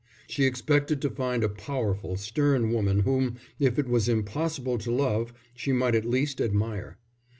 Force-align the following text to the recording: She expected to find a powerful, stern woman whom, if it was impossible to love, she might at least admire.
She 0.27 0.45
expected 0.45 0.99
to 1.03 1.11
find 1.11 1.43
a 1.43 1.47
powerful, 1.47 2.17
stern 2.17 2.71
woman 2.73 3.01
whom, 3.01 3.35
if 3.59 3.77
it 3.77 3.87
was 3.87 4.09
impossible 4.09 4.79
to 4.79 4.89
love, 4.91 5.31
she 5.53 5.71
might 5.73 5.93
at 5.93 6.05
least 6.05 6.41
admire. 6.41 6.97